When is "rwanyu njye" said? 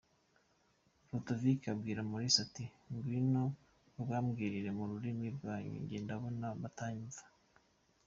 5.35-5.97